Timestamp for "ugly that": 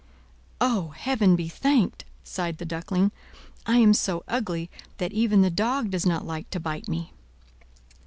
4.27-5.13